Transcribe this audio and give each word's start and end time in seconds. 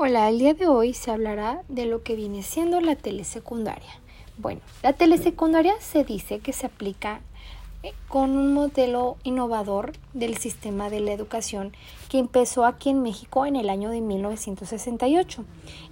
Hola, 0.00 0.28
el 0.28 0.38
día 0.38 0.54
de 0.54 0.68
hoy 0.68 0.94
se 0.94 1.10
hablará 1.10 1.64
de 1.68 1.84
lo 1.84 2.04
que 2.04 2.14
viene 2.14 2.44
siendo 2.44 2.80
la 2.80 2.94
telesecundaria. 2.94 3.98
Bueno, 4.36 4.60
la 4.80 4.92
telesecundaria 4.92 5.74
se 5.80 6.04
dice 6.04 6.38
que 6.38 6.52
se 6.52 6.66
aplica 6.66 7.20
eh, 7.82 7.92
con 8.06 8.36
un 8.36 8.54
modelo 8.54 9.16
innovador 9.24 9.94
del 10.12 10.36
sistema 10.36 10.88
de 10.88 11.00
la 11.00 11.10
educación 11.10 11.72
que 12.08 12.20
empezó 12.20 12.64
aquí 12.64 12.90
en 12.90 13.02
México 13.02 13.44
en 13.44 13.56
el 13.56 13.68
año 13.68 13.90
de 13.90 14.00
1968 14.00 15.44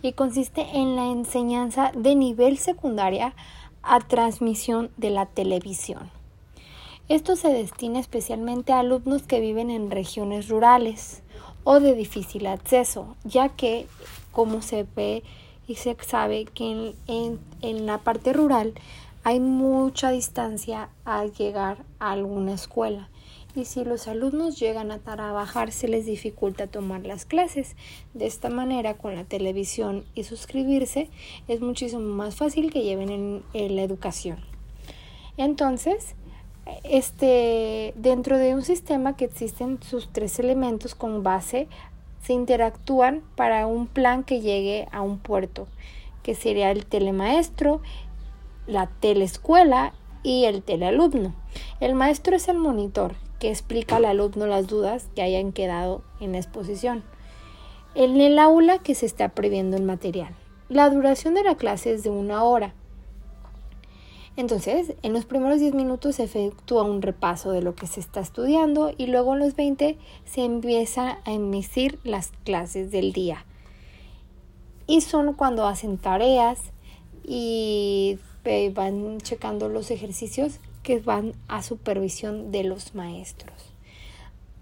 y 0.03 0.13
consiste 0.13 0.65
en 0.75 0.95
la 0.95 1.07
enseñanza 1.07 1.91
de 1.93 2.15
nivel 2.15 2.59
secundaria 2.59 3.35
a 3.83 3.99
transmisión 3.99 4.93
de 4.97 5.11
la 5.11 5.27
televisión. 5.27 6.13
Esto 7.09 7.35
se 7.35 7.49
destina 7.49 7.99
especialmente 7.99 8.73
a 8.73 8.79
alumnos 8.79 9.25
que 9.25 9.41
viven 9.41 9.69
en 9.71 9.91
regiones 9.91 10.49
rurales 10.49 11.25
o 11.69 11.81
de 11.81 11.97
difícil 11.97 12.47
acceso, 12.47 13.17
ya 13.25 13.49
que 13.49 13.89
como 14.31 14.63
se 14.63 14.87
ve 14.95 15.25
y 15.67 15.75
se 15.75 15.97
sabe 16.01 16.45
que 16.45 16.95
en, 17.09 17.41
en, 17.61 17.87
la 17.87 17.99
parte 17.99 18.33
rural 18.33 18.73
hay 19.25 19.41
mucha 19.41 20.13
distancia 20.13 20.91
al 21.05 21.33
llegar 21.33 21.79
a 21.99 22.13
alguna 22.13 22.53
escuela 22.53 23.09
y 23.57 23.65
si 23.65 23.85
los 23.85 24.07
alumnos 24.07 24.61
llegan 24.61 24.93
a 24.93 24.99
trabajar 24.99 25.73
se 25.73 25.89
les 25.89 26.07
dificulta 26.07 26.69
tomar 26.69 27.05
las 27.05 27.25
clases. 27.25 27.75
De 28.15 28.27
esta 28.27 28.49
manera, 28.51 28.95
con 28.95 29.17
la 29.17 29.25
televisión 29.25 30.05
y 30.15 30.23
suscribirse, 30.23 31.09
es 31.49 31.61
muchísimo 31.61 32.03
más 32.03 32.37
fácil 32.37 32.71
que 32.71 32.83
lleven 32.83 33.09
en, 33.09 33.43
en 33.55 33.75
la 33.75 33.83
educación. 33.83 34.39
Entonces, 35.39 36.15
este, 36.85 37.95
dentro 37.97 38.39
de 38.39 38.55
un 38.55 38.63
sistema 38.63 39.17
que 39.17 39.25
existen 39.25 39.79
sus 39.83 40.13
tres 40.13 40.39
elementos 40.39 40.95
con 40.95 41.23
base, 41.23 41.69
se 42.23 42.33
interactúan 42.33 43.23
para 43.37 43.67
un 43.67 43.87
plan 43.87 44.25
que 44.25 44.41
llegue 44.41 44.89
a 44.91 45.01
un 45.01 45.19
puerto, 45.19 45.69
que 46.23 46.35
sería 46.35 46.71
el 46.73 46.85
telemaestro, 46.85 47.81
la 48.67 48.89
teleescuela 48.89 49.93
y 50.23 50.45
el 50.45 50.63
telealumno. 50.63 51.35
El 51.79 51.95
maestro 51.95 52.35
es 52.35 52.49
el 52.49 52.59
monitor 52.59 53.15
que 53.39 53.51
explica 53.51 53.97
al 53.97 54.07
alumno 54.07 54.47
las 54.47 54.67
dudas 54.67 55.09
que 55.15 55.23
hayan 55.23 55.53
quedado 55.53 56.03
en 56.21 56.33
la 56.33 56.39
exposición. 56.39 57.05
En 57.95 58.21
el 58.21 58.39
aula 58.39 58.79
que 58.79 58.95
se 58.95 59.07
está 59.07 59.29
previendo 59.31 59.77
el 59.77 59.83
material. 59.85 60.35
La 60.69 60.91
duración 60.91 61.35
de 61.35 61.45
la 61.45 61.55
clase 61.55 61.93
es 61.93 62.03
de 62.03 62.11
una 62.11 62.43
hora. 62.43 62.75
Entonces, 64.37 64.95
en 65.03 65.15
los 65.15 65.25
primeros 65.25 65.61
10 65.61 65.75
minutos 65.75 66.17
se 66.17 66.25
efectúa 66.25 66.83
un 66.83 67.01
repaso 67.01 67.53
de 67.53 67.63
lo 67.63 67.75
que 67.75 67.87
se 67.87 68.01
está 68.01 68.21
estudiando 68.21 68.93
y 68.97 69.07
luego 69.07 69.35
en 69.35 69.41
los 69.41 69.57
20 69.57 69.97
se 70.27 70.45
empieza 70.45 71.19
a 71.25 71.33
emitir 71.33 71.99
las 72.05 72.33
clases 72.45 72.91
del 72.91 73.13
día. 73.13 73.47
Y 74.87 75.01
son 75.01 75.33
cuando 75.33 75.67
hacen 75.67 75.97
tareas 75.97 76.61
y 77.25 78.19
eh, 78.45 78.71
van 78.75 79.19
checando 79.19 79.69
los 79.69 79.91
ejercicios 79.91 80.61
que 80.83 81.01
van 81.01 81.33
a 81.49 81.63
supervisión 81.63 82.53
de 82.53 82.63
los 82.63 82.95
maestros. 82.95 83.76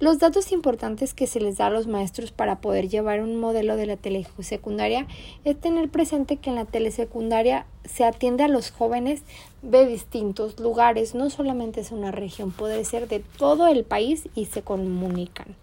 Los 0.00 0.18
datos 0.18 0.50
importantes 0.50 1.14
que 1.14 1.28
se 1.28 1.38
les 1.38 1.56
da 1.56 1.66
a 1.66 1.70
los 1.70 1.86
maestros 1.86 2.32
para 2.32 2.60
poder 2.60 2.88
llevar 2.88 3.20
un 3.20 3.36
modelo 3.36 3.76
de 3.76 3.86
la 3.86 3.96
telesecundaria 3.96 5.06
es 5.44 5.60
tener 5.60 5.88
presente 5.88 6.36
que 6.36 6.50
en 6.50 6.56
la 6.56 6.64
telesecundaria 6.64 7.64
se 7.84 8.04
atiende 8.04 8.42
a 8.42 8.48
los 8.48 8.72
jóvenes 8.72 9.22
de 9.62 9.86
distintos 9.86 10.58
lugares, 10.58 11.14
no 11.14 11.30
solamente 11.30 11.80
es 11.80 11.92
una 11.92 12.10
región, 12.10 12.50
puede 12.50 12.84
ser 12.84 13.06
de 13.06 13.20
todo 13.20 13.68
el 13.68 13.84
país 13.84 14.28
y 14.34 14.46
se 14.46 14.62
comunican. 14.62 15.54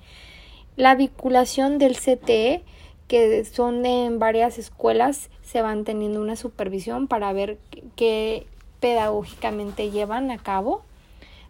La 0.77 0.95
vinculación 0.95 1.77
del 1.77 1.97
CTE, 1.97 2.63
que 3.09 3.43
son 3.43 3.85
en 3.85 4.17
varias 4.17 4.57
escuelas, 4.57 5.29
se 5.41 5.61
van 5.61 5.83
teniendo 5.83 6.21
una 6.21 6.37
supervisión 6.37 7.09
para 7.09 7.33
ver 7.33 7.57
qué 7.97 8.47
pedagógicamente 8.79 9.91
llevan 9.91 10.31
a 10.31 10.37
cabo 10.37 10.83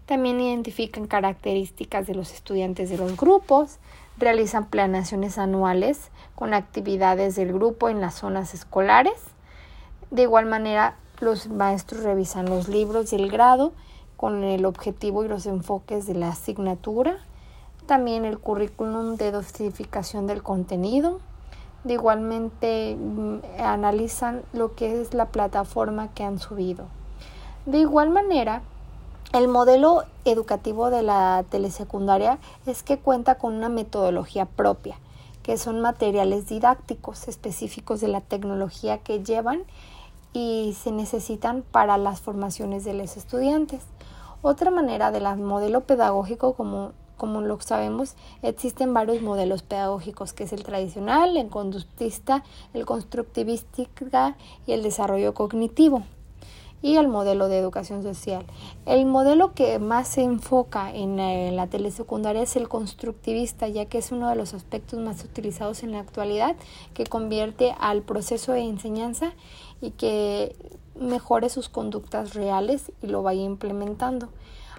también 0.05 0.39
identifican 0.39 1.07
características 1.07 2.07
de 2.07 2.15
los 2.15 2.33
estudiantes 2.33 2.89
de 2.89 2.97
los 2.97 3.15
grupos, 3.15 3.77
realizan 4.17 4.65
planeaciones 4.65 5.37
anuales 5.37 6.11
con 6.35 6.53
actividades 6.53 7.35
del 7.35 7.53
grupo 7.53 7.89
en 7.89 8.01
las 8.01 8.15
zonas 8.15 8.53
escolares. 8.53 9.19
De 10.09 10.23
igual 10.23 10.45
manera, 10.45 10.95
los 11.19 11.47
maestros 11.47 12.03
revisan 12.03 12.49
los 12.49 12.67
libros 12.67 13.11
del 13.11 13.29
grado 13.29 13.73
con 14.17 14.43
el 14.43 14.65
objetivo 14.65 15.23
y 15.23 15.27
los 15.27 15.45
enfoques 15.45 16.05
de 16.05 16.15
la 16.15 16.29
asignatura. 16.29 17.17
También 17.85 18.25
el 18.25 18.37
currículum 18.37 19.15
de 19.15 19.31
dosificación 19.31 20.27
del 20.27 20.43
contenido. 20.43 21.19
De 21.83 21.93
igualmente 21.93 22.95
mm, 22.95 23.39
analizan 23.59 24.43
lo 24.53 24.75
que 24.75 25.01
es 25.01 25.13
la 25.13 25.29
plataforma 25.29 26.09
que 26.13 26.23
han 26.23 26.37
subido. 26.37 26.85
De 27.65 27.79
igual 27.79 28.09
manera, 28.09 28.61
el 29.33 29.47
modelo 29.47 30.03
educativo 30.25 30.89
de 30.89 31.03
la 31.03 31.45
telesecundaria 31.49 32.37
es 32.65 32.83
que 32.83 32.97
cuenta 32.97 33.35
con 33.35 33.53
una 33.53 33.69
metodología 33.69 34.45
propia, 34.45 34.97
que 35.41 35.57
son 35.57 35.79
materiales 35.79 36.47
didácticos 36.49 37.29
específicos 37.29 38.01
de 38.01 38.09
la 38.09 38.19
tecnología 38.19 38.97
que 38.97 39.23
llevan 39.23 39.63
y 40.33 40.75
se 40.81 40.91
necesitan 40.91 41.63
para 41.63 41.97
las 41.97 42.19
formaciones 42.19 42.83
de 42.83 42.93
los 42.93 43.15
estudiantes. 43.15 43.83
Otra 44.41 44.69
manera 44.69 45.11
del 45.11 45.23
modelo 45.37 45.81
pedagógico, 45.81 46.53
como, 46.53 46.91
como 47.15 47.39
lo 47.39 47.59
sabemos, 47.61 48.15
existen 48.41 48.93
varios 48.93 49.21
modelos 49.21 49.63
pedagógicos, 49.63 50.33
que 50.33 50.43
es 50.43 50.51
el 50.51 50.63
tradicional, 50.63 51.37
el 51.37 51.47
conductista, 51.47 52.43
el 52.73 52.85
constructivista 52.85 54.35
y 54.67 54.73
el 54.73 54.83
desarrollo 54.83 55.33
cognitivo 55.33 56.03
y 56.81 56.95
el 56.95 57.07
modelo 57.07 57.47
de 57.47 57.57
educación 57.57 58.03
social. 58.03 58.45
El 58.85 59.05
modelo 59.05 59.53
que 59.53 59.79
más 59.79 60.07
se 60.07 60.23
enfoca 60.23 60.91
en 60.91 61.19
eh, 61.19 61.51
la 61.51 61.67
telesecundaria 61.67 62.41
es 62.41 62.55
el 62.55 62.67
constructivista, 62.69 63.67
ya 63.67 63.85
que 63.85 63.99
es 63.99 64.11
uno 64.11 64.29
de 64.29 64.35
los 64.35 64.53
aspectos 64.53 64.99
más 64.99 65.23
utilizados 65.23 65.83
en 65.83 65.91
la 65.91 65.99
actualidad, 65.99 66.55
que 66.93 67.05
convierte 67.05 67.75
al 67.79 68.01
proceso 68.01 68.53
de 68.53 68.61
enseñanza 68.61 69.33
y 69.81 69.91
que 69.91 70.55
mejore 70.99 71.49
sus 71.49 71.69
conductas 71.69 72.33
reales 72.33 72.91
y 73.01 73.07
lo 73.07 73.23
vaya 73.23 73.43
implementando. 73.43 74.29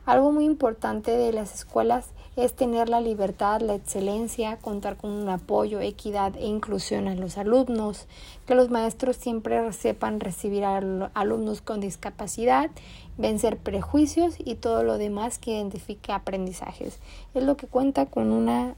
Algo 0.04 0.32
muy 0.32 0.44
importante 0.44 1.12
de 1.12 1.32
las 1.32 1.54
escuelas 1.54 2.08
es 2.34 2.54
tener 2.54 2.88
la 2.88 3.00
libertad, 3.00 3.60
la 3.60 3.74
excelencia, 3.74 4.56
contar 4.56 4.96
con 4.96 5.10
un 5.10 5.28
apoyo, 5.28 5.80
equidad 5.80 6.34
e 6.36 6.46
inclusión 6.46 7.06
a 7.06 7.14
los 7.14 7.38
alumnos, 7.38 8.06
que 8.46 8.56
los 8.56 8.70
maestros 8.70 9.16
siempre 9.16 9.72
sepan 9.72 10.18
recibir 10.18 10.64
a 10.64 10.80
alumnos 11.14 11.60
con 11.60 11.80
discapacidad, 11.80 12.70
vencer 13.16 13.58
prejuicios 13.58 14.34
y 14.38 14.56
todo 14.56 14.82
lo 14.82 14.98
demás 14.98 15.38
que 15.38 15.52
identifique 15.52 16.10
aprendizajes. 16.10 16.98
Es 17.34 17.44
lo 17.44 17.56
que 17.56 17.68
cuenta 17.68 18.06
con 18.06 18.32
una 18.32 18.74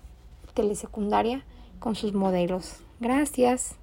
telesecundaria 0.53 1.43
con 1.79 1.95
sus 1.95 2.13
modelos. 2.13 2.81
Gracias. 3.01 3.77